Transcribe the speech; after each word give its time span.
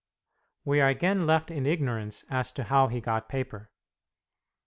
We 0.65 0.81
are 0.81 0.89
again 0.89 1.27
left 1.27 1.51
in 1.51 1.67
ignorance 1.67 2.25
as 2.27 2.51
to 2.53 2.63
how 2.63 2.87
he 2.87 2.99
got 2.99 3.29
paper. 3.29 3.69